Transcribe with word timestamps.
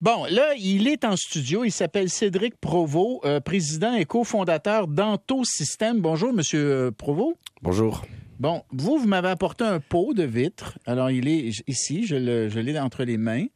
Bon, 0.00 0.26
là, 0.30 0.54
il 0.56 0.86
est 0.86 1.04
en 1.04 1.16
studio. 1.16 1.64
Il 1.64 1.72
s'appelle 1.72 2.08
Cédric 2.08 2.54
Provost, 2.60 3.24
euh, 3.24 3.40
président 3.40 3.94
et 3.94 4.04
cofondateur 4.04 4.86
d'Anto 4.86 5.42
System. 5.44 6.00
Bonjour, 6.00 6.32
Monsieur 6.32 6.72
euh, 6.72 6.90
Provost. 6.92 7.36
Bonjour. 7.62 8.06
Bon, 8.38 8.62
vous, 8.70 8.98
vous 8.98 9.08
m'avez 9.08 9.28
apporté 9.28 9.64
un 9.64 9.80
pot 9.80 10.14
de 10.14 10.22
vitre. 10.22 10.78
Alors, 10.86 11.10
il 11.10 11.26
est 11.26 11.50
ici, 11.66 12.06
je 12.06 12.14
l'ai 12.14 12.78
entre 12.78 13.02
les 13.02 13.16
mains. 13.16 13.46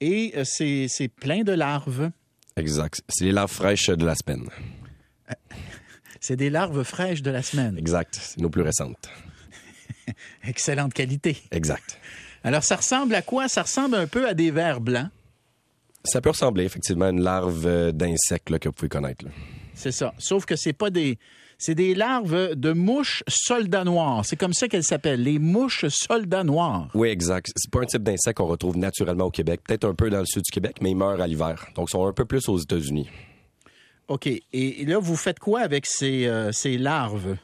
Et 0.00 0.32
euh, 0.36 0.44
c'est 0.44 1.08
plein 1.08 1.42
de 1.42 1.52
larves. 1.52 2.10
Exact. 2.56 3.02
C'est 3.10 3.26
les 3.26 3.32
larves 3.32 3.52
fraîches 3.52 3.90
de 3.90 4.06
la 4.06 4.14
semaine. 4.14 4.48
C'est 6.18 6.36
des 6.36 6.48
larves 6.48 6.82
fraîches 6.84 7.20
de 7.20 7.30
la 7.30 7.42
semaine. 7.42 7.76
Exact. 7.76 8.18
C'est 8.18 8.40
nos 8.40 8.48
plus 8.48 8.62
récentes. 8.62 9.10
Excellente 10.44 10.94
qualité. 10.94 11.36
Exact. 11.50 12.00
Alors, 12.42 12.64
ça 12.64 12.76
ressemble 12.76 13.14
à 13.14 13.20
quoi? 13.20 13.48
Ça 13.48 13.60
ressemble 13.60 13.96
un 13.96 14.06
peu 14.06 14.26
à 14.26 14.32
des 14.32 14.50
vers 14.50 14.80
blancs. 14.80 15.10
Ça 16.04 16.20
peut 16.20 16.30
ressembler 16.30 16.64
effectivement 16.64 17.06
à 17.06 17.10
une 17.10 17.22
larve 17.22 17.66
euh, 17.66 17.92
d'insecte 17.92 18.58
que 18.58 18.68
vous 18.68 18.74
pouvez 18.74 18.88
connaître. 18.88 19.24
C'est 19.74 19.92
ça. 19.92 20.14
Sauf 20.18 20.44
que 20.44 20.56
c'est 20.56 20.72
pas 20.72 20.90
des. 20.90 21.18
C'est 21.56 21.74
des 21.74 21.94
larves 21.94 22.54
de 22.56 22.72
mouches 22.72 23.22
soldats 23.28 23.84
noirs. 23.84 24.24
C'est 24.24 24.36
comme 24.36 24.52
ça 24.52 24.66
qu'elles 24.66 24.84
s'appellent, 24.84 25.22
les 25.22 25.38
mouches 25.38 25.86
soldats 25.86 26.42
noirs. 26.42 26.90
Oui, 26.94 27.08
exact. 27.08 27.52
C'est 27.54 27.70
pas 27.70 27.80
un 27.80 27.86
type 27.86 28.02
d'insecte 28.02 28.38
qu'on 28.38 28.46
retrouve 28.46 28.76
naturellement 28.76 29.26
au 29.26 29.30
Québec. 29.30 29.60
Peut-être 29.66 29.84
un 29.84 29.94
peu 29.94 30.10
dans 30.10 30.18
le 30.18 30.26
sud 30.26 30.42
du 30.42 30.50
Québec, 30.50 30.78
mais 30.80 30.90
ils 30.90 30.96
meurent 30.96 31.20
à 31.20 31.26
l'hiver. 31.28 31.68
Donc, 31.76 31.88
ils 31.88 31.92
sont 31.92 32.06
un 32.06 32.12
peu 32.12 32.24
plus 32.24 32.48
aux 32.48 32.58
États-Unis. 32.58 33.08
OK. 34.08 34.26
Et 34.52 34.84
là, 34.84 34.98
vous 34.98 35.16
faites 35.16 35.38
quoi 35.38 35.60
avec 35.60 35.86
ces, 35.86 36.26
euh, 36.26 36.50
ces 36.52 36.76
larves? 36.76 37.36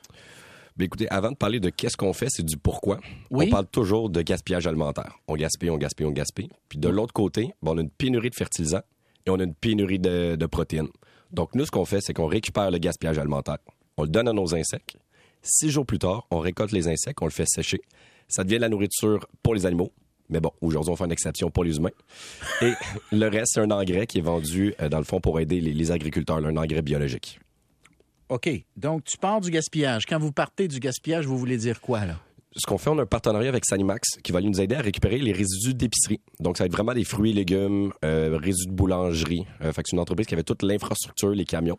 Bien, 0.81 0.87
écoutez, 0.87 1.11
avant 1.11 1.31
de 1.31 1.37
parler 1.37 1.61
de 1.61 1.69
qu'est-ce 1.69 1.99
qu'on 1.99 2.15
fait, 2.15 2.29
c'est 2.31 2.43
du 2.43 2.57
pourquoi. 2.57 3.01
On 3.31 3.47
parle 3.49 3.67
toujours 3.67 4.09
de 4.09 4.23
gaspillage 4.23 4.67
alimentaire. 4.67 5.19
On 5.29 5.37
gaspille, 5.37 5.69
on 5.69 5.77
gaspille, 5.77 6.07
on 6.07 6.11
gaspille. 6.11 6.49
Puis 6.71 6.79
de 6.79 6.89
l'autre 6.89 7.13
côté, 7.13 7.53
on 7.61 7.77
a 7.77 7.83
une 7.83 7.91
pénurie 7.91 8.31
de 8.31 8.35
fertilisants 8.35 8.81
et 9.27 9.31
on 9.31 9.39
a 9.39 9.43
une 9.43 9.53
pénurie 9.53 9.99
de, 9.99 10.47
protéines. 10.47 10.89
Donc, 11.33 11.55
nous, 11.55 11.67
ce 11.67 11.71
qu'on 11.71 11.85
fait, 11.85 12.01
c'est 12.01 12.15
qu'on 12.15 12.29
récupère 12.29 12.71
le 12.71 12.79
gaspillage 12.79 13.19
alimentaire. 13.19 13.59
On 13.99 14.05
le 14.05 14.09
donne 14.09 14.27
à 14.27 14.33
nos 14.33 14.55
insectes. 14.55 14.97
Six 15.43 15.69
jours 15.69 15.85
plus 15.85 15.99
tard, 15.99 16.27
on 16.31 16.39
récolte 16.39 16.73
les 16.73 16.89
insectes, 16.89 17.19
on 17.21 17.27
le 17.27 17.31
fait 17.31 17.47
sécher. 17.47 17.83
Ça 18.27 18.43
devient 18.43 18.59
la 18.59 18.71
nourriture 18.71 19.27
pour 19.43 19.55
les 19.55 19.67
animaux. 19.67 19.93
Mais 20.31 20.41
bon, 20.41 20.53
aujourd'hui, 20.63 20.93
on 20.93 20.97
fait 20.97 21.05
une 21.05 21.13
exception 21.13 21.51
pour 21.51 21.65
les 21.65 21.77
humains. 21.77 21.91
Et 22.63 22.73
le 23.13 23.29
reste, 23.29 23.53
c'est 23.53 23.61
un 23.61 23.71
engrais 23.71 24.07
qui 24.07 24.17
est 24.17 24.23
vendu, 24.23 24.73
euh, 24.81 24.89
dans 24.89 24.97
le 24.97 25.05
fond, 25.05 25.21
pour 25.21 25.41
aider 25.41 25.61
les, 25.61 25.75
les 25.75 25.93
agriculteurs, 25.93 26.39
un 26.39 26.57
engrais 26.57 26.81
biologique. 26.81 27.39
OK. 28.31 28.49
Donc, 28.77 29.05
tu 29.05 29.19
pars 29.19 29.41
du 29.41 29.51
gaspillage. 29.51 30.07
Quand 30.07 30.19
vous 30.19 30.33
partez 30.33 30.69
du 30.69 30.81
gaspillage, 30.81 31.27
vous 31.27 31.37
voulez 31.37 31.59
dire 31.59 31.81
quoi, 31.81 32.07
là? 32.07 32.17
ce 32.57 32.67
qu'on 32.67 32.79
fait, 32.79 32.91
on 32.91 32.99
a 32.99 33.03
un 33.03 33.07
partenariat 33.07 33.49
avec 33.49 33.65
Sanimax 33.65 34.19
qui 34.23 34.33
va 34.33 34.41
nous 34.41 34.61
aider 34.61 34.75
à 34.75 34.81
récupérer 34.81 35.19
les 35.19 35.33
résidus 35.33 35.75
d'épicerie. 35.75 36.21
Donc, 36.41 36.57
ça 36.57 36.65
va 36.65 36.67
être 36.67 36.73
vraiment 36.73 36.95
des 36.95 37.05
fruits 37.05 37.31
et 37.31 37.35
légumes, 37.35 37.93
euh, 38.05 38.39
résidus 38.43 38.69
de 38.69 38.73
boulangerie. 38.73 39.47
Euh, 39.63 39.73
fait 39.73 39.83
que 39.83 39.89
c'est 39.89 39.97
une 39.97 40.01
entreprise 40.01 40.27
qui 40.27 40.35
avait 40.35 40.43
toute 40.43 40.63
l'infrastructure, 40.63 41.31
les 41.31 41.45
camions 41.45 41.79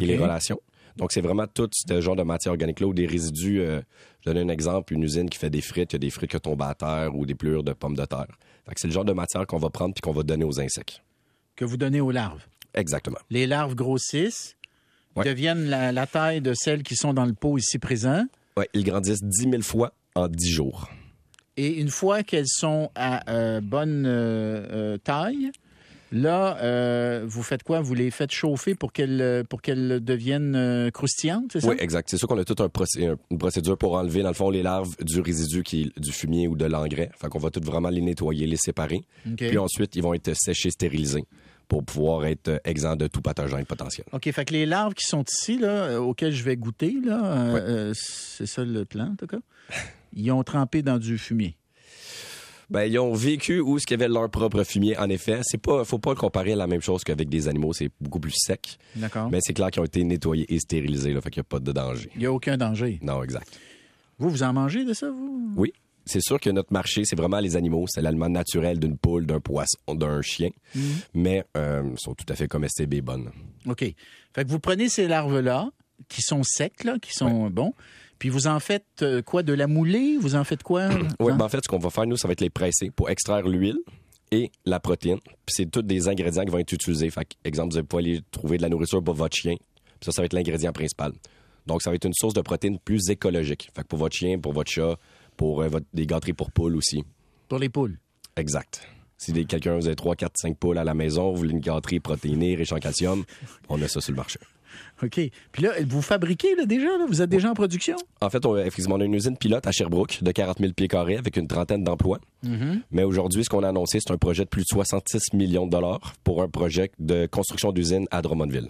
et 0.00 0.06
les 0.06 0.16
relations. 0.16 0.60
Donc, 0.96 1.10
c'est 1.12 1.22
vraiment 1.22 1.46
tout 1.46 1.68
ce 1.72 2.00
genre 2.00 2.16
de 2.16 2.22
matière 2.22 2.52
organique-là 2.52 2.86
ou 2.86 2.94
des 2.94 3.06
résidus. 3.06 3.60
Euh, 3.60 3.80
je 4.20 4.30
donne 4.30 4.48
un 4.48 4.52
exemple, 4.52 4.92
une 4.92 5.02
usine 5.02 5.28
qui 5.28 5.38
fait 5.38 5.50
des 5.50 5.62
frites, 5.62 5.92
il 5.92 5.94
y 5.94 5.96
a 5.96 5.98
des 5.98 6.10
frites 6.10 6.30
qui 6.30 6.40
tombent 6.40 6.62
à 6.62 6.74
terre 6.74 7.16
ou 7.16 7.26
des 7.26 7.34
plures 7.34 7.64
de 7.64 7.72
pommes 7.72 7.96
de 7.96 8.04
terre. 8.04 8.38
Fait 8.66 8.74
que 8.74 8.80
c'est 8.80 8.88
le 8.88 8.92
genre 8.92 9.04
de 9.04 9.12
matière 9.12 9.46
qu'on 9.46 9.58
va 9.58 9.70
prendre 9.70 9.94
puis 9.94 10.02
qu'on 10.02 10.12
va 10.12 10.22
donner 10.22 10.44
aux 10.44 10.60
insectes. 10.60 11.02
Que 11.56 11.64
vous 11.64 11.76
donnez 11.76 12.00
aux 12.00 12.10
larves. 12.10 12.46
Exactement. 12.74 13.18
Les 13.30 13.46
larves 13.46 13.74
grossissent, 13.74 14.56
deviennent 15.16 15.68
la, 15.68 16.06
taille 16.06 16.40
de 16.40 16.54
celles 16.54 16.82
qui 16.82 16.96
sont 16.96 17.14
dans 17.14 17.26
le 17.26 17.34
pot 17.34 17.58
ici 17.58 17.78
présent. 17.78 18.24
Oui, 18.56 18.64
ils 18.74 18.84
grandissent 18.84 19.22
10 19.22 19.50
000 19.50 19.62
fois 19.62 19.92
en 20.14 20.28
10 20.28 20.50
jours. 20.50 20.88
Et 21.56 21.80
une 21.80 21.90
fois 21.90 22.22
qu'elles 22.22 22.48
sont 22.48 22.90
à 22.94 23.30
euh, 23.30 23.60
bonne 23.60 24.04
euh, 24.06 24.66
euh, 24.70 24.98
taille, 24.98 25.50
là, 26.10 27.22
vous 27.24 27.42
faites 27.42 27.62
quoi? 27.62 27.80
Vous 27.80 27.94
les 27.94 28.10
faites 28.10 28.32
chauffer 28.32 28.74
pour 28.74 28.92
qu'elles 28.92 29.44
pour 29.48 29.60
qu'elles 29.60 30.00
deviennent 30.02 30.90
croustillantes, 30.92 31.52
c'est 31.52 31.60
ça? 31.60 31.68
Oui, 31.68 31.76
exact. 31.78 32.08
C'est 32.10 32.16
sûr 32.16 32.28
qu'on 32.28 32.38
a 32.38 32.44
toute 32.44 32.60
un 32.60 32.70
une 33.30 33.38
procédure 33.38 33.78
pour 33.78 33.94
enlever, 33.94 34.22
dans 34.22 34.28
le 34.28 34.34
fond, 34.34 34.50
les 34.50 34.62
larves 34.62 34.94
du 35.02 35.20
résidu 35.20 35.62
qui 35.62 35.82
est 35.82 36.00
du 36.00 36.12
fumier 36.12 36.48
ou 36.48 36.56
de 36.56 36.64
l'engrais. 36.64 37.10
Fait 37.18 37.28
qu'on 37.28 37.38
va 37.38 37.50
tout 37.50 37.62
vraiment 37.62 37.90
les 37.90 38.00
nettoyer, 38.00 38.46
les 38.46 38.56
séparer. 38.56 39.02
Puis 39.36 39.58
ensuite, 39.58 39.94
ils 39.96 40.02
vont 40.02 40.14
être 40.14 40.34
séchés, 40.34 40.70
stérilisés 40.70 41.24
pour 41.72 41.84
pouvoir 41.84 42.26
être 42.26 42.48
euh, 42.48 42.58
exempt 42.66 42.96
de 42.96 43.06
tout 43.06 43.22
pathogène 43.22 43.64
potentiel. 43.64 44.06
OK, 44.12 44.30
fait 44.30 44.44
que 44.44 44.52
les 44.52 44.66
larves 44.66 44.92
qui 44.92 45.06
sont 45.06 45.24
ici, 45.24 45.56
là, 45.56 45.70
euh, 45.70 45.98
auxquelles 46.00 46.34
je 46.34 46.42
vais 46.42 46.54
goûter, 46.54 46.98
là, 47.02 47.46
euh, 47.56 47.94
c'est 47.94 48.44
ça 48.44 48.62
le 48.62 48.84
plan, 48.84 49.12
en 49.12 49.16
tout 49.16 49.26
cas, 49.26 49.38
ils 50.12 50.30
ont 50.32 50.42
trempé 50.42 50.82
dans 50.82 50.98
du 50.98 51.16
fumier. 51.16 51.56
Ben, 52.68 52.82
ils 52.82 52.98
ont 52.98 53.14
vécu 53.14 53.60
où 53.60 53.78
ce 53.78 53.86
qu'il 53.86 53.98
y 53.98 54.02
avait 54.02 54.12
leur 54.12 54.28
propre 54.28 54.64
fumier. 54.64 54.98
En 54.98 55.08
effet, 55.08 55.40
c'est 55.44 55.56
pas, 55.56 55.82
faut 55.86 55.98
pas 55.98 56.14
comparer 56.14 56.54
la 56.54 56.66
même 56.66 56.82
chose 56.82 57.04
qu'avec 57.04 57.30
des 57.30 57.48
animaux. 57.48 57.72
C'est 57.72 57.88
beaucoup 58.02 58.20
plus 58.20 58.34
sec. 58.36 58.78
D'accord. 58.94 59.30
Mais 59.30 59.38
c'est 59.40 59.54
clair 59.54 59.70
qu'ils 59.70 59.80
ont 59.80 59.86
été 59.86 60.04
nettoyés 60.04 60.44
et 60.52 60.58
stérilisés, 60.58 61.14
là, 61.14 61.22
fait 61.22 61.30
qu'il 61.30 61.40
n'y 61.40 61.46
a 61.46 61.48
pas 61.48 61.58
de 61.58 61.72
danger. 61.72 62.10
Il 62.16 62.20
n'y 62.20 62.26
a 62.26 62.32
aucun 62.32 62.58
danger. 62.58 62.98
Non, 63.00 63.22
exact. 63.22 63.58
Vous, 64.18 64.28
vous 64.28 64.42
en 64.42 64.52
mangez 64.52 64.84
de 64.84 64.92
ça, 64.92 65.10
vous? 65.10 65.54
Oui 65.56 65.72
c'est 66.04 66.20
sûr 66.20 66.40
que 66.40 66.50
notre 66.50 66.72
marché, 66.72 67.02
c'est 67.04 67.16
vraiment 67.16 67.40
les 67.40 67.56
animaux. 67.56 67.86
C'est 67.88 68.02
l'aliment 68.02 68.28
naturel 68.28 68.78
d'une 68.78 68.96
poule, 68.96 69.26
d'un 69.26 69.40
poisson, 69.40 69.94
d'un 69.94 70.22
chien. 70.22 70.50
Mhm. 70.74 70.82
Mais 71.14 71.44
euh, 71.56 71.82
sont 71.96 72.14
tout 72.14 72.26
à 72.28 72.34
fait 72.34 72.48
comestibles 72.48 72.96
et 72.96 73.00
bonnes. 73.00 73.30
OK. 73.66 73.80
Fait 74.34 74.44
que 74.44 74.48
vous 74.48 74.58
prenez 74.58 74.88
ces 74.88 75.06
larves-là, 75.08 75.70
qui 76.08 76.22
sont 76.22 76.42
secs, 76.42 76.84
là, 76.84 76.98
qui 77.00 77.12
sont 77.12 77.48
bons, 77.50 77.74
puis 78.18 78.28
vous 78.28 78.46
en 78.46 78.60
faites 78.60 79.02
euh, 79.02 79.22
quoi? 79.22 79.42
De 79.42 79.52
la 79.52 79.66
moulée? 79.66 80.16
Vous 80.20 80.34
en 80.36 80.44
faites 80.44 80.62
quoi? 80.62 80.88
oui, 81.20 81.32
ben 81.32 81.44
en 81.44 81.48
fait, 81.48 81.60
ce 81.62 81.68
qu'on 81.68 81.78
va 81.78 81.90
faire, 81.90 82.06
nous, 82.06 82.16
ça 82.16 82.28
va 82.28 82.32
être 82.32 82.40
les 82.40 82.50
presser 82.50 82.90
pour 82.90 83.10
extraire 83.10 83.46
l'huile 83.48 83.78
et 84.30 84.50
la 84.64 84.80
protéine. 84.80 85.18
Puis 85.24 85.54
c'est 85.56 85.70
tous 85.70 85.82
des 85.82 86.08
ingrédients 86.08 86.44
qui 86.44 86.50
vont 86.50 86.58
être 86.58 86.72
utilisés. 86.72 87.10
Fait 87.10 87.26
exemple, 87.44 87.72
vous 87.72 87.78
allez 87.78 87.86
pouvoir 87.86 88.04
aller 88.04 88.20
trouver 88.30 88.56
de 88.58 88.62
la 88.62 88.68
nourriture 88.68 89.02
pour 89.02 89.14
votre 89.14 89.36
chien. 89.36 89.54
Puis 89.56 90.06
ça, 90.06 90.12
ça 90.12 90.22
va 90.22 90.26
être 90.26 90.32
l'ingrédient 90.34 90.72
principal. 90.72 91.12
Donc, 91.66 91.82
ça 91.82 91.90
va 91.90 91.96
être 91.96 92.04
une 92.04 92.14
source 92.14 92.34
de 92.34 92.40
protéines 92.40 92.78
plus 92.78 93.10
écologique. 93.10 93.70
Fait 93.74 93.82
que 93.82 93.88
pour 93.88 93.98
votre 93.98 94.16
chien, 94.16 94.38
pour 94.38 94.52
votre 94.52 94.70
chat, 94.70 94.96
pour 95.36 95.62
euh, 95.62 95.68
des 95.92 96.06
gâteries 96.06 96.32
pour 96.32 96.50
poules 96.50 96.76
aussi. 96.76 97.04
Pour 97.48 97.58
les 97.58 97.68
poules. 97.68 97.98
Exact. 98.36 98.86
Si 99.18 99.32
quelqu'un 99.46 99.76
vous 99.76 99.86
avez 99.86 99.94
3, 99.94 100.16
4, 100.16 100.32
5 100.36 100.56
poules 100.56 100.78
à 100.78 100.84
la 100.84 100.94
maison, 100.94 101.30
vous 101.30 101.36
voulez 101.36 101.52
une 101.52 101.60
gâterie 101.60 102.00
protéinée, 102.00 102.56
riche 102.56 102.72
en 102.72 102.78
calcium, 102.78 103.24
on 103.68 103.80
a 103.80 103.86
ça 103.86 104.00
sur 104.00 104.12
le 104.12 104.16
marché. 104.16 104.40
OK. 105.02 105.20
Puis 105.52 105.62
là, 105.62 105.72
vous 105.86 106.02
fabriquez 106.02 106.54
là, 106.56 106.66
déjà? 106.66 106.88
Vous 107.08 107.22
êtes 107.22 107.30
déjà 107.30 107.50
en 107.50 107.54
production? 107.54 107.96
En 108.20 108.30
fait, 108.30 108.44
on, 108.46 108.56
effectivement, 108.56 108.96
on 108.96 109.00
a 109.00 109.04
une 109.04 109.14
usine 109.14 109.36
pilote 109.36 109.66
à 109.66 109.72
Sherbrooke 109.72 110.22
de 110.22 110.32
40 110.32 110.58
000 110.58 110.72
pieds 110.72 110.88
carrés 110.88 111.16
avec 111.16 111.36
une 111.36 111.46
trentaine 111.46 111.84
d'emplois. 111.84 112.18
Mm-hmm. 112.44 112.80
Mais 112.90 113.04
aujourd'hui, 113.04 113.44
ce 113.44 113.48
qu'on 113.48 113.62
a 113.62 113.68
annoncé, 113.68 113.98
c'est 114.00 114.12
un 114.12 114.18
projet 114.18 114.44
de 114.44 114.48
plus 114.48 114.62
de 114.62 114.68
66 114.68 115.34
millions 115.34 115.66
de 115.66 115.70
dollars 115.70 116.14
pour 116.24 116.42
un 116.42 116.48
projet 116.48 116.90
de 116.98 117.26
construction 117.26 117.72
d'usine 117.72 118.06
à 118.10 118.22
Drummondville. 118.22 118.68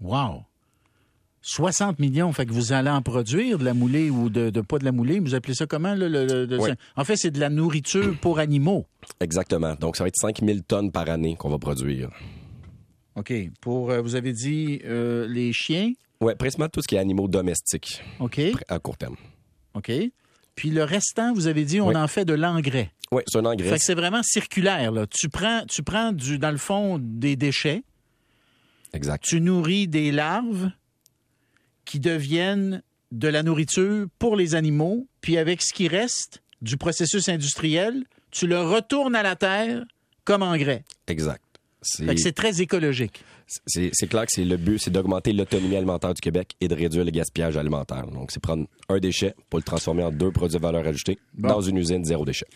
Wow! 0.00 0.42
60 1.48 2.00
millions, 2.00 2.32
fait 2.32 2.44
que 2.44 2.52
vous 2.52 2.72
allez 2.72 2.90
en 2.90 3.02
produire 3.02 3.58
de 3.58 3.64
la 3.64 3.72
moulée 3.72 4.10
ou 4.10 4.28
de, 4.28 4.50
pas 4.62 4.80
de 4.80 4.84
la 4.84 4.90
moulée. 4.90 5.20
Vous 5.20 5.36
appelez 5.36 5.54
ça 5.54 5.64
comment? 5.66 5.94
En 6.96 7.04
fait, 7.04 7.16
c'est 7.16 7.30
de 7.30 7.38
la 7.38 7.50
nourriture 7.50 8.18
pour 8.20 8.40
animaux. 8.40 8.84
Exactement. 9.20 9.76
Donc, 9.76 9.96
ça 9.96 10.02
va 10.02 10.08
être 10.08 10.16
5 10.16 10.40
000 10.44 10.58
tonnes 10.66 10.90
par 10.90 11.08
année 11.08 11.36
qu'on 11.36 11.48
va 11.48 11.58
produire. 11.58 12.10
OK. 13.14 13.32
Pour, 13.60 13.92
euh, 13.92 14.00
vous 14.00 14.16
avez 14.16 14.32
dit, 14.32 14.80
euh, 14.84 15.28
les 15.28 15.52
chiens? 15.52 15.92
Oui, 16.20 16.34
principalement 16.34 16.68
tout 16.68 16.82
ce 16.82 16.88
qui 16.88 16.96
est 16.96 16.98
animaux 16.98 17.28
domestiques. 17.28 18.02
OK. 18.18 18.40
À 18.66 18.80
court 18.80 18.96
terme. 18.96 19.16
OK. 19.74 19.92
Puis 20.56 20.70
le 20.70 20.82
restant, 20.82 21.32
vous 21.32 21.46
avez 21.46 21.64
dit, 21.64 21.80
on 21.80 21.94
en 21.94 22.08
fait 22.08 22.24
de 22.24 22.34
l'engrais. 22.34 22.90
Oui, 23.12 23.22
c'est 23.28 23.38
un 23.38 23.44
engrais. 23.44 23.68
Fait 23.68 23.78
que 23.78 23.84
c'est 23.84 23.94
vraiment 23.94 24.24
circulaire. 24.24 24.90
Là. 24.90 25.06
Tu 25.06 25.28
prends, 25.28 25.62
tu 25.68 25.84
prends 25.84 26.10
du, 26.10 26.40
dans 26.40 26.50
le 26.50 26.56
fond 26.56 26.98
des 27.00 27.36
déchets. 27.36 27.84
Exact. 28.92 29.22
Tu 29.22 29.40
nourris 29.40 29.86
des 29.86 30.10
larves 30.10 30.72
qui 31.86 32.00
deviennent 32.00 32.82
de 33.12 33.28
la 33.28 33.42
nourriture 33.42 34.06
pour 34.18 34.36
les 34.36 34.54
animaux, 34.54 35.06
puis 35.22 35.38
avec 35.38 35.62
ce 35.62 35.72
qui 35.72 35.88
reste 35.88 36.42
du 36.60 36.76
processus 36.76 37.28
industriel, 37.28 38.04
tu 38.30 38.46
le 38.46 38.60
retournes 38.60 39.14
à 39.14 39.22
la 39.22 39.36
terre 39.36 39.84
comme 40.24 40.42
engrais. 40.42 40.84
Exact. 41.06 41.42
C'est 41.80 42.34
très 42.34 42.60
écologique. 42.60 43.22
C'est 43.66 44.08
clair 44.08 44.22
que 44.22 44.32
c'est 44.32 44.44
le 44.44 44.56
but, 44.56 44.78
c'est 44.78 44.90
d'augmenter 44.90 45.32
l'autonomie 45.32 45.76
alimentaire 45.76 46.12
du 46.12 46.20
Québec 46.20 46.56
et 46.60 46.66
de 46.66 46.74
réduire 46.74 47.04
le 47.04 47.12
gaspillage 47.12 47.56
alimentaire. 47.56 48.08
Donc, 48.08 48.32
c'est 48.32 48.40
prendre 48.40 48.66
un 48.88 48.98
déchet 48.98 49.34
pour 49.48 49.60
le 49.60 49.62
transformer 49.62 50.02
en 50.02 50.10
deux 50.10 50.32
produits 50.32 50.56
de 50.56 50.62
valeur 50.62 50.84
ajoutée 50.84 51.18
dans 51.34 51.60
une 51.60 51.76
usine 51.76 52.04
zéro 52.04 52.24
déchet. 52.24 52.46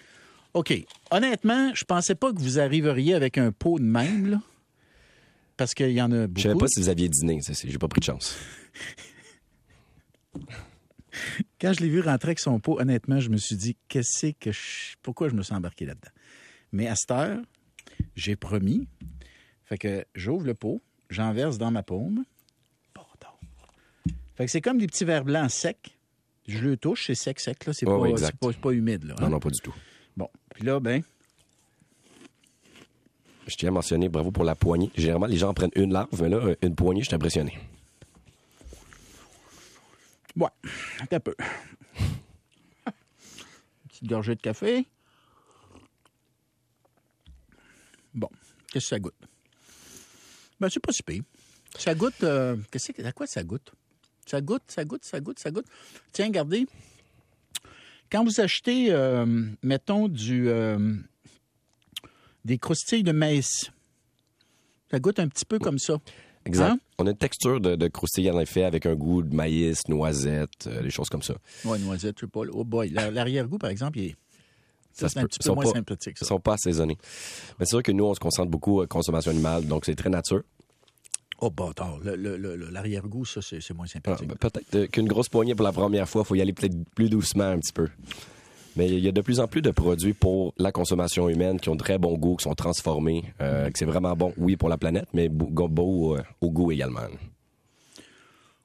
OK. 0.53 0.75
Honnêtement, 1.13 1.73
je 1.75 1.85
pensais 1.85 2.17
pas 2.17 2.33
que 2.33 2.41
vous 2.41 2.59
arriveriez 2.59 3.15
avec 3.15 3.39
un 3.39 3.53
pot 3.53 3.79
de 3.79 3.85
même, 3.85 4.31
là. 4.31 4.41
Parce 5.57 5.75
qu'il 5.75 5.93
y 5.93 6.03
en 6.03 6.11
a 6.11 6.27
beaucoup. 6.27 6.41
Je 6.41 6.43
savais 6.43 6.59
pas 6.59 6.67
si 6.69 6.81
vous 6.81 6.89
aviez 6.89 7.09
dîné. 7.09 7.39
J'ai 7.65 7.79
pas 7.79 7.87
pris 7.87 8.01
de 8.01 8.07
chance. 8.07 8.37
Quand 11.61 11.73
je 11.73 11.81
l'ai 11.81 11.89
vu 11.89 12.01
rentrer 12.01 12.29
avec 12.29 12.39
son 12.39 12.61
pot, 12.61 12.81
honnêtement, 12.81 13.21
je 13.21 13.29
me 13.29 13.37
suis 13.37 13.57
dit, 13.57 13.77
qu'est-ce 13.89 14.33
que 14.39 14.53
je... 14.53 14.97
pourquoi 15.03 15.29
je 15.29 15.35
me 15.35 15.43
suis 15.43 15.55
embarqué 15.55 15.87
là-dedans? 15.87 16.11
Mais 16.73 16.87
à 16.87 16.95
cette 16.95 17.11
heure, 17.11 17.41
j'ai 18.15 18.37
promis. 18.37 18.89
Fait 19.65 19.79
que 19.79 20.05
j'ouvre 20.15 20.47
le 20.47 20.55
pot, 20.55 20.81
j'en 21.11 21.33
verse 21.33 21.59
dans 21.59 21.71
ma 21.71 21.83
paume. 21.83 22.25
Pardon. 22.95 23.35
Fait 24.35 24.47
que 24.47 24.51
c'est 24.51 24.61
comme 24.61 24.79
des 24.79 24.87
petits 24.87 25.05
verres 25.05 25.25
blancs 25.25 25.51
secs. 25.51 25.97
Je 26.47 26.59
le 26.59 26.77
touche, 26.77 27.07
c'est 27.07 27.15
sec, 27.15 27.39
sec, 27.39 27.67
là. 27.67 27.73
C'est 27.73 27.87
pas, 27.87 28.53
pas, 28.61 28.71
humide, 28.73 29.05
là. 29.05 29.15
Non, 29.21 29.27
hein? 29.27 29.31
non, 29.31 29.39
pas 29.39 29.51
du 29.51 29.61
tout. 29.61 29.75
Bon. 30.17 30.29
Puis 30.55 30.65
là, 30.65 30.81
ben. 30.81 31.03
je 33.47 33.57
tiens 33.57 33.69
à 33.69 33.73
mentionner 33.73 34.09
bravo 34.09 34.33
pour 34.33 34.45
la 34.45 34.57
poignée. 34.57 34.91
Généralement, 34.97 35.27
les 35.27 35.37
gens 35.37 35.55
prennent 35.55 35.71
une 35.77 35.93
larve, 35.93 36.21
mais 36.21 36.29
là, 36.29 36.55
une 36.63 36.75
poignée, 36.75 37.03
je 37.03 37.07
suis 37.07 37.15
impressionné. 37.15 37.53
Ouais, 40.37 40.49
un 41.11 41.21
peu. 41.21 41.35
Petite 43.89 44.09
gorgée 44.09 44.35
de 44.35 44.41
café. 44.41 44.87
Bon, 48.15 48.29
qu'est-ce 48.71 48.87
que 48.87 48.89
ça 48.91 48.99
goûte? 48.99 49.15
Ben, 50.59 50.69
c'est 50.69 50.81
pas 50.81 50.93
si 50.93 51.03
pire. 51.03 51.23
Ça 51.79 51.95
goûte. 51.95 52.23
Euh, 52.23 52.57
qu'est-ce 52.71 52.93
que, 52.93 53.03
à 53.03 53.13
quoi 53.13 53.27
ça 53.27 53.43
goûte? 53.43 53.73
Ça 54.27 54.41
goûte, 54.41 54.63
ça 54.69 54.85
goûte, 54.85 55.05
ça 55.05 55.21
goûte, 55.21 55.39
ça 55.39 55.51
goûte. 55.51 55.67
Tiens, 56.13 56.27
regardez. 56.27 56.67
Quand 58.11 58.25
vous 58.25 58.41
achetez, 58.41 58.93
euh, 58.93 59.27
mettons, 59.63 60.09
du, 60.09 60.49
euh, 60.49 60.97
des 62.45 62.59
croustilles 62.59 63.03
de 63.03 63.13
maïs, 63.13 63.71
ça 64.91 64.99
goûte 64.99 65.19
un 65.19 65.29
petit 65.29 65.45
peu 65.45 65.59
comme 65.59 65.79
ça. 65.79 65.99
Exact. 66.51 66.73
Hein? 66.73 66.79
On 66.99 67.07
a 67.07 67.11
une 67.11 67.17
texture 67.17 67.61
de, 67.61 67.77
de 67.77 67.89
croustilles, 67.89 68.31
en 68.31 68.41
effet, 68.41 68.65
avec 68.65 68.85
un 68.87 68.95
goût 68.95 69.23
de 69.23 69.35
maïs, 69.35 69.89
noisette, 69.89 70.69
des 70.69 70.91
choses 70.91 71.09
comme 71.09 71.23
ça. 71.23 71.35
Oui, 71.65 71.79
noisette, 71.81 72.17
je 72.21 72.27
sais 72.27 72.31
pas. 72.31 72.41
Oh 72.53 72.65
boy. 72.65 72.91
L'arrière-goût, 72.91 73.59
par 73.59 73.71
exemple, 73.71 73.99
il 73.99 74.05
est. 74.07 74.17
Ça, 74.93 75.09
c'est 75.09 75.21
un 75.21 75.25
petit 75.25 75.39
peu 75.39 75.55
moins 75.55 75.65
sympathique. 75.65 76.17
Ils 76.21 76.25
ne 76.25 76.27
sont 76.27 76.41
pas 76.41 76.55
assaisonnés. 76.55 76.99
Mais 77.59 77.65
c'est 77.65 77.71
sûr 77.71 77.83
que 77.83 77.93
nous, 77.93 78.05
on 78.05 78.15
se 78.15 78.21
concentre 78.21 78.51
beaucoup 78.51 78.81
à 78.81 78.87
consommation 78.87 79.31
animale, 79.31 79.67
donc 79.67 79.85
c'est 79.87 79.95
très 79.95 80.11
nature. 80.11 80.43
Oh, 81.41 81.49
bâtard. 81.49 82.01
L'arrière-goût, 82.03 83.25
ça, 83.25 83.41
c'est 83.41 83.73
moins 83.73 83.87
sympathique. 83.87 84.29
Ah, 84.31 84.35
ben, 84.41 84.51
peut-être 84.51 84.91
qu'une 84.91 85.09
grosse 85.09 85.29
poignée 85.31 85.55
pour 85.55 85.65
la 85.65 85.73
première 85.73 86.09
fois, 86.09 86.23
il 86.23 86.29
faut 86.29 86.35
y 86.35 86.43
aller 86.43 86.53
peut-être 86.53 86.77
plus 86.95 87.09
doucement 87.09 87.45
un 87.45 87.59
petit 87.59 87.73
peu. 87.73 87.89
Mais 88.81 88.89
il 88.89 89.01
y 89.01 89.09
a 89.09 89.13
de 89.13 89.21
plus 89.21 89.41
en 89.41 89.47
plus 89.47 89.61
de 89.61 89.73
produits 89.73 90.15
pour 90.15 90.55
la 90.57 90.73
consommation 90.73 91.29
humaine 91.29 91.61
qui 91.61 91.69
ont 91.69 91.75
de 91.75 91.81
très 91.81 91.99
bon 91.99 92.17
goût, 92.17 92.37
qui 92.37 92.45
sont 92.45 92.55
transformés, 92.55 93.25
euh, 93.43 93.69
que 93.69 93.79
c'est 93.79 93.85
vraiment 93.85 94.17
bon, 94.17 94.33
oui, 94.39 94.57
pour 94.57 94.71
la 94.71 94.79
planète, 94.79 95.05
mais 95.13 95.29
beau, 95.29 96.17
euh, 96.17 96.23
au 96.41 96.51
goût 96.51 96.73
également. 96.73 97.03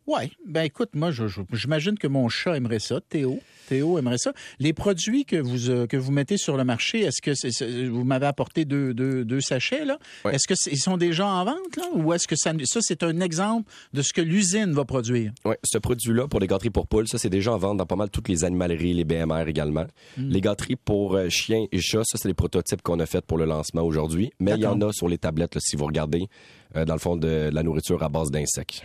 Oui. 0.08 0.32
Ben 0.46 0.64
écoute, 0.64 0.90
moi, 0.94 1.12
j'imagine 1.52 1.98
que 1.98 2.08
mon 2.08 2.30
chat 2.30 2.56
aimerait 2.56 2.80
ça, 2.80 3.00
Théo. 3.02 3.40
Théo 3.68 3.98
aimerait 3.98 4.20
ça. 4.20 4.34
Les 4.60 4.74
produits 4.74 5.26
que 5.26 5.38
vous, 5.38 5.72
euh, 5.72 5.88
que 5.88 5.98
vous 5.98 6.12
mettez 6.12 6.38
sur 6.38 6.58
le 6.58 6.64
marché, 6.64 7.00
est-ce 7.02 7.22
que 7.22 7.90
vous 7.90 8.04
m'avez 8.04 8.28
apporté 8.28 8.66
deux, 8.66 8.94
deux, 8.94 9.42
sachets, 9.42 9.86
là? 9.86 9.98
Est-ce 10.32 10.48
qu'ils 10.48 10.80
sont 10.80 10.98
déjà 10.98 11.28
en 11.28 11.46
vente, 11.46 11.76
là? 11.78 11.86
Ou 11.96 12.14
est-ce 12.14 12.28
que 12.28 12.36
ça, 12.36 12.52
ça 12.66 12.80
c'est 12.82 13.04
un 13.04 13.20
exemple 13.20 13.72
de 13.94 14.02
ce 14.02 14.14
que 14.14 14.22
l'usine 14.22 14.74
va 14.74 14.86
produire? 14.86 15.32
Oui, 15.44 15.56
ce 15.64 15.78
produit-là 15.78 16.28
pour 16.28 16.40
les 16.40 16.48
gâteries 16.48 16.70
pour 16.70 16.88
poules, 16.88 17.08
ça, 17.08 17.18
c'est 17.18 17.30
déjà 17.30 17.54
en 17.54 17.58
vente 17.58 17.78
dans 17.78 17.86
pas 17.86 17.96
mal 17.96 18.10
toutes 18.10 18.30
les 18.30 18.44
animaleries, 18.44 18.94
les 18.94 19.06
BMR 19.06 19.48
également. 19.48 19.86
Hmm. 20.18 20.30
Les 20.30 20.42
gâteries 20.42 20.76
pour 20.76 21.16
euh, 21.16 21.30
chiens 21.30 21.66
et 21.72 21.80
chats, 21.80 22.04
ça, 22.04 22.18
c'est 22.20 22.28
les 22.28 22.34
prototypes 22.34 22.82
qu'on 22.82 23.00
a 23.00 23.06
fait 23.06 23.26
pour 23.26 23.38
le 23.38 23.46
lancement 23.46 23.82
aujourd'hui. 23.82 24.32
Mais 24.40 24.54
il 24.56 24.62
y 24.62 24.68
en 24.68 24.80
a 24.82 24.92
sur 24.94 25.08
les 25.08 25.18
tablettes, 25.18 25.58
si 25.60 25.76
vous 25.76 25.86
regardez, 25.86 26.28
euh, 26.76 26.86
dans 26.86 26.94
le 26.94 27.00
fond, 27.00 27.16
de 27.16 27.50
la 27.52 27.64
nourriture 27.64 28.04
à 28.04 28.10
base 28.10 28.30
d'insectes. 28.30 28.84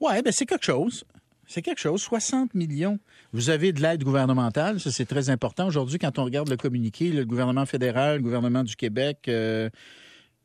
Oui, 0.00 0.22
ben 0.22 0.32
c'est 0.32 0.46
quelque 0.46 0.64
chose. 0.64 1.04
C'est 1.46 1.62
quelque 1.62 1.80
chose. 1.80 2.00
60 2.00 2.54
millions. 2.54 2.98
Vous 3.32 3.50
avez 3.50 3.72
de 3.72 3.82
l'aide 3.82 4.04
gouvernementale, 4.04 4.80
ça 4.80 4.90
c'est 4.90 5.04
très 5.04 5.30
important. 5.30 5.66
Aujourd'hui, 5.66 5.98
quand 5.98 6.18
on 6.18 6.24
regarde 6.24 6.48
le 6.48 6.56
communiqué, 6.56 7.10
le 7.10 7.24
gouvernement 7.24 7.66
fédéral, 7.66 8.16
le 8.18 8.22
gouvernement 8.22 8.62
du 8.62 8.76
Québec, 8.76 9.24
euh, 9.28 9.68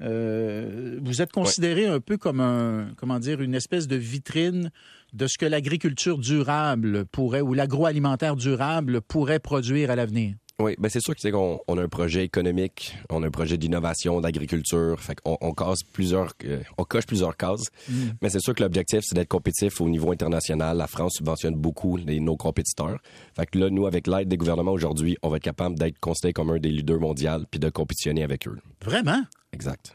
euh, 0.02 1.00
vous 1.02 1.22
êtes 1.22 1.32
considéré 1.32 1.86
un 1.86 2.00
peu 2.00 2.18
comme 2.18 2.42
un, 2.42 2.90
comment 2.98 3.20
dire, 3.20 3.42
une 3.42 3.56
espèce 3.56 3.88
de 3.88 3.96
vitrine 3.96 4.72
de 5.14 5.28
ce 5.28 5.38
que 5.38 5.46
l'agriculture 5.46 6.18
durable 6.18 7.06
pourrait 7.06 7.42
ou 7.42 7.54
l'agroalimentaire 7.54 8.36
durable 8.36 9.02
pourrait 9.02 9.40
produire 9.40 9.92
à 9.92 9.96
l'avenir. 9.96 10.36
Oui, 10.58 10.76
ben 10.78 10.88
c'est 10.88 11.02
sûr 11.02 11.14
que 11.16 11.30
qu'on 11.32 11.60
on 11.68 11.78
a 11.78 11.84
un 11.84 11.90
projet 11.90 12.24
économique, 12.24 12.98
on 13.10 13.24
a 13.24 13.28
un 13.28 13.32
projet 13.32 13.58
d'innovation, 13.58 14.22
d'agriculture, 14.22 14.98
fait 15.02 15.20
qu'on 15.20 15.38
on 15.42 15.52
casse 15.52 15.84
plusieurs, 15.84 16.34
euh, 16.46 16.62
on 16.78 16.86
coche 16.86 17.06
plusieurs 17.06 17.36
cases. 17.36 17.66
Mm. 17.90 17.94
Mais 18.22 18.30
c'est 18.30 18.40
sûr 18.40 18.56
que 18.56 18.64
l'objectif 18.64 19.02
c'est 19.04 19.16
d'être 19.16 19.28
compétitif 19.28 19.82
au 19.82 19.90
niveau 19.90 20.14
international. 20.14 20.78
La 20.78 20.88
France 20.88 21.16
subventionne 21.18 21.56
beaucoup 21.56 21.98
les, 21.98 22.22
nos 22.22 22.38
compétiteurs. 22.38 23.00
Fait 23.36 23.46
que 23.46 23.60
là, 23.60 23.70
nous, 23.70 23.86
avec 23.86 24.08
l'aide 24.08 24.30
des 24.30 24.38
gouvernements 24.38 24.72
aujourd'hui, 24.72 25.18
on 25.24 25.30
va 25.30 25.38
être 25.38 25.44
capable 25.44 25.78
d'être 25.78 26.00
considéré 26.00 26.32
comme 26.32 26.52
un 26.52 26.58
des 26.58 26.70
leaders 26.70 27.02
mondiaux 27.02 27.44
puis 27.52 27.60
de 27.60 27.70
compétitionner 27.70 28.24
avec 28.24 28.48
eux. 28.48 28.58
Vraiment? 28.82 29.24
Exact. 29.52 29.94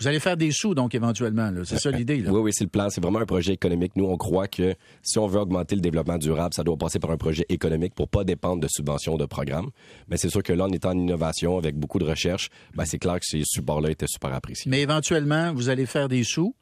Vous 0.00 0.06
allez 0.06 0.20
faire 0.20 0.36
des 0.36 0.50
sous, 0.50 0.74
donc, 0.74 0.94
éventuellement. 0.94 1.52
C'est 1.64 1.78
ça 1.78 1.90
l'idée. 1.90 2.24
Oui, 2.26 2.40
oui, 2.40 2.50
c'est 2.54 2.64
le 2.64 2.70
plan. 2.70 2.88
C'est 2.88 3.02
vraiment 3.02 3.18
un 3.18 3.26
projet 3.26 3.52
économique. 3.52 3.92
Nous, 3.96 4.06
on 4.06 4.16
croit 4.16 4.48
que 4.48 4.74
si 5.02 5.18
on 5.18 5.26
veut 5.26 5.38
augmenter 5.38 5.74
le 5.74 5.82
développement 5.82 6.16
durable, 6.16 6.54
ça 6.54 6.64
doit 6.64 6.76
passer 6.76 6.98
par 6.98 7.10
un 7.10 7.18
projet 7.18 7.44
économique 7.50 7.94
pour 7.94 8.08
pas 8.08 8.24
dépendre 8.24 8.62
de 8.62 8.68
subventions 8.68 9.18
de 9.18 9.26
programmes. 9.26 9.70
Mais 10.08 10.16
c'est 10.16 10.30
sûr 10.30 10.42
que 10.42 10.54
là, 10.54 10.64
en 10.64 10.70
étant 10.70 10.90
en 10.90 10.98
innovation, 10.98 11.58
avec 11.58 11.76
beaucoup 11.76 11.98
de 11.98 12.06
recherche, 12.06 12.48
ben, 12.74 12.86
c'est 12.86 12.98
clair 12.98 13.20
que 13.20 13.26
ces 13.26 13.42
supports-là 13.44 13.90
étaient 13.90 14.06
super 14.08 14.32
appréciés. 14.32 14.70
Mais 14.70 14.80
éventuellement, 14.80 15.52
vous 15.52 15.68
allez 15.68 15.86
faire 15.86 16.08
des 16.08 16.24
sous. 16.24 16.54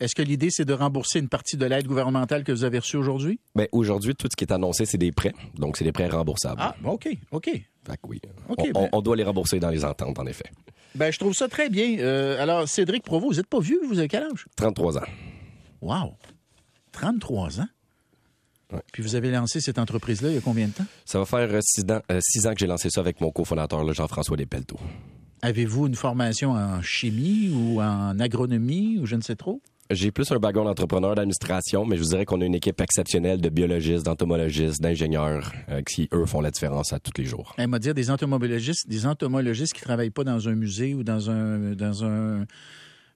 Est-ce 0.00 0.14
que 0.14 0.22
l'idée, 0.22 0.48
c'est 0.50 0.64
de 0.64 0.72
rembourser 0.72 1.18
une 1.18 1.28
partie 1.28 1.58
de 1.58 1.66
l'aide 1.66 1.86
gouvernementale 1.86 2.42
que 2.42 2.52
vous 2.52 2.64
avez 2.64 2.78
reçue 2.78 2.96
aujourd'hui? 2.96 3.38
Bien, 3.54 3.66
aujourd'hui, 3.70 4.14
tout 4.14 4.28
ce 4.30 4.36
qui 4.36 4.44
est 4.44 4.52
annoncé, 4.52 4.86
c'est 4.86 4.96
des 4.96 5.12
prêts. 5.12 5.34
Donc, 5.56 5.76
c'est 5.76 5.84
des 5.84 5.92
prêts 5.92 6.08
remboursables. 6.08 6.58
Ah, 6.58 6.74
OK, 6.84 7.08
OK. 7.32 7.44
Fait 7.44 7.96
que 7.96 8.08
oui. 8.08 8.20
Ben 8.24 8.88
on, 8.92 9.02
doit 9.02 9.16
les 9.16 9.24
rembourser 9.24 9.60
dans 9.60 9.68
les 9.68 9.84
ententes, 9.84 10.18
en 10.18 10.26
effet. 10.26 10.50
Ben, 10.94 11.12
je 11.12 11.18
trouve 11.18 11.34
ça 11.34 11.48
très 11.48 11.68
bien. 11.68 11.98
Euh, 11.98 12.42
alors, 12.42 12.66
Cédric 12.66 13.04
Provo, 13.04 13.28
vous 13.28 13.36
n'êtes 13.36 13.46
pas 13.46 13.60
vieux, 13.60 13.80
vous 13.86 13.98
avez 13.98 14.08
quel 14.08 14.22
âge? 14.22 14.46
33 14.56 14.98
ans. 14.98 15.06
Wow! 15.82 16.14
33 16.92 17.60
ans? 17.60 17.68
Puis 18.92 19.02
vous 19.02 19.16
avez 19.16 19.30
lancé 19.30 19.60
cette 19.60 19.78
entreprise-là 19.78 20.30
il 20.30 20.34
y 20.36 20.38
a 20.38 20.40
combien 20.40 20.68
de 20.68 20.72
temps? 20.72 20.86
Ça 21.04 21.18
va 21.18 21.24
faire 21.24 21.52
euh, 21.52 21.60
six 21.60 21.82
ans, 21.90 22.00
euh, 22.10 22.20
six 22.22 22.46
ans 22.46 22.52
que 22.52 22.60
j'ai 22.60 22.68
lancé 22.68 22.88
ça 22.88 23.00
avec 23.00 23.20
mon 23.20 23.30
cofondateur, 23.30 23.92
Jean-François 23.92 24.36
Despelteaux. 24.36 24.78
Avez-vous 25.42 25.88
une 25.88 25.94
formation 25.94 26.52
en 26.52 26.80
chimie 26.80 27.50
ou 27.50 27.80
en 27.80 28.18
agronomie 28.20 28.98
ou 28.98 29.06
je 29.06 29.16
ne 29.16 29.22
sais 29.22 29.36
trop? 29.36 29.60
J'ai 29.90 30.12
plus 30.12 30.30
un 30.30 30.38
background 30.38 30.68
d'entrepreneur 30.68 31.16
d'administration, 31.16 31.84
mais 31.84 31.96
je 31.96 32.02
vous 32.02 32.10
dirais 32.10 32.24
qu'on 32.24 32.40
a 32.40 32.44
une 32.44 32.54
équipe 32.54 32.80
exceptionnelle 32.80 33.40
de 33.40 33.48
biologistes, 33.48 34.06
d'entomologistes, 34.06 34.80
d'ingénieurs 34.80 35.52
euh, 35.68 35.82
qui, 35.82 36.08
eux, 36.12 36.26
font 36.26 36.40
la 36.40 36.52
différence 36.52 36.92
à 36.92 37.00
tous 37.00 37.10
les 37.18 37.24
jours. 37.24 37.54
Elle 37.58 37.66
m'a 37.66 37.80
dit 37.80 37.92
des 37.92 38.08
entomologistes, 38.08 38.88
des 38.88 39.04
entomologistes 39.04 39.72
qui 39.72 39.80
travaillent 39.80 40.10
pas 40.10 40.22
dans 40.22 40.48
un 40.48 40.54
musée 40.54 40.94
ou 40.94 41.02
dans 41.02 41.28
un, 41.28 41.72
dans 41.72 42.04
un 42.04 42.46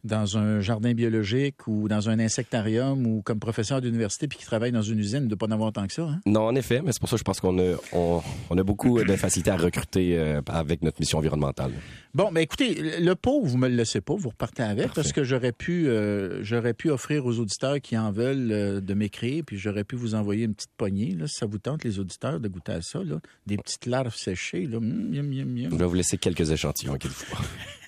dans 0.04 0.36
un 0.36 0.60
jardin 0.60 0.92
biologique 0.92 1.66
ou 1.66 1.88
dans 1.88 2.10
un 2.10 2.18
insectarium 2.18 3.06
ou 3.06 3.22
comme 3.22 3.40
professeur 3.40 3.80
d'université 3.80 4.28
puis 4.28 4.38
qui 4.38 4.44
travaille 4.44 4.72
dans 4.72 4.82
une 4.82 4.98
usine, 4.98 5.28
de 5.28 5.34
pas 5.34 5.46
en 5.46 5.50
avoir 5.50 5.72
tant 5.72 5.86
que 5.86 5.92
ça. 5.92 6.02
Hein? 6.02 6.20
Non, 6.26 6.42
en 6.42 6.54
effet, 6.54 6.82
mais 6.84 6.92
c'est 6.92 7.00
pour 7.00 7.08
ça 7.08 7.16
que 7.16 7.20
je 7.20 7.24
pense 7.24 7.40
qu'on 7.40 7.58
a, 7.58 7.76
on, 7.92 8.22
a 8.56 8.62
beaucoup 8.62 9.02
de 9.02 9.16
facilité 9.16 9.50
à 9.50 9.56
recruter 9.56 10.18
euh, 10.18 10.42
avec 10.48 10.82
notre 10.82 11.00
mission 11.00 11.18
environnementale. 11.18 11.72
Bon, 12.14 12.30
mais 12.30 12.42
écoutez, 12.42 13.00
le 13.00 13.14
pot, 13.14 13.42
vous 13.42 13.56
me 13.56 13.68
le 13.68 13.74
laissez 13.74 14.00
pas, 14.00 14.14
vous 14.14 14.28
repartez 14.28 14.62
avec 14.62 14.92
parce 14.92 15.12
que 15.12 15.24
j'aurais 15.24 15.52
pu, 15.52 15.88
euh, 15.88 16.44
j'aurais 16.44 16.75
pu 16.75 16.90
offrir 16.90 17.26
aux 17.26 17.38
auditeurs 17.38 17.80
qui 17.80 17.96
en 17.96 18.12
veulent 18.12 18.52
euh, 18.52 18.80
de 18.80 18.94
m'écrire, 18.94 19.42
puis 19.46 19.58
j'aurais 19.58 19.84
pu 19.84 19.96
vous 19.96 20.14
envoyer 20.14 20.44
une 20.44 20.54
petite 20.54 20.70
poignée, 20.76 21.16
là, 21.18 21.26
si 21.26 21.37
ça 21.37 21.46
vous 21.46 21.58
tente, 21.58 21.82
les 21.82 21.99
auditeurs, 21.99 22.40
de 22.40 22.49
goûter 22.49 22.73
à 22.73 22.82
ça, 22.82 23.02
là, 23.02 23.20
des 23.46 23.56
petites 23.56 23.87
larves 23.87 24.14
séchées. 24.14 24.66
Là. 24.66 24.78
Mmh, 24.80 25.70
Je 25.70 25.76
vais 25.76 25.87
vous 25.87 25.94
laisser 25.94 26.18
quelques 26.18 26.50
échantillons, 26.50 26.96
qu'il 26.96 27.11
faut. 27.11 27.37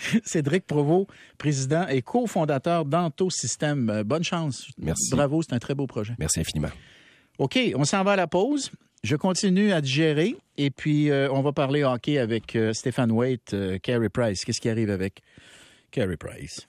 Cédric 0.24 0.66
Provost, 0.66 1.08
président 1.38 1.86
et 1.88 2.02
cofondateur 2.02 2.84
d'Antosystème. 2.84 3.90
Euh, 3.90 4.04
bonne 4.04 4.24
chance. 4.24 4.68
Merci. 4.78 5.10
Bravo, 5.12 5.42
c'est 5.42 5.54
un 5.54 5.58
très 5.58 5.74
beau 5.74 5.86
projet. 5.86 6.14
Merci 6.18 6.40
infiniment. 6.40 6.70
OK, 7.38 7.58
on 7.74 7.84
s'en 7.84 8.02
va 8.04 8.12
à 8.12 8.16
la 8.16 8.26
pause. 8.26 8.70
Je 9.02 9.16
continue 9.16 9.72
à 9.72 9.80
digérer 9.80 10.36
et 10.58 10.70
puis 10.70 11.10
euh, 11.10 11.30
on 11.32 11.40
va 11.40 11.52
parler 11.52 11.84
hockey 11.84 12.18
avec 12.18 12.54
euh, 12.54 12.74
Stéphane 12.74 13.10
Waite, 13.10 13.56
Carey 13.82 14.10
Price. 14.10 14.44
Qu'est-ce 14.44 14.60
qui 14.60 14.68
arrive 14.68 14.90
avec 14.90 15.22
Carey 15.90 16.18
Price? 16.18 16.66